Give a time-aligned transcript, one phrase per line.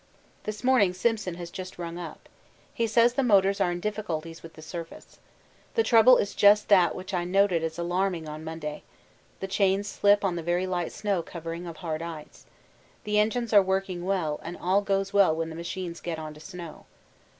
[0.45, 2.27] This morning Simpson has just rung up.
[2.73, 5.19] He says the motors are in difficulties with the surface.
[5.75, 8.81] The trouble is just that which I noted as alarming on Monday
[9.41, 12.47] the chains slip on the very light snow covering of hard ice.
[13.03, 16.39] The engines are working well, and all goes well when the machines get on to
[16.39, 16.87] snow.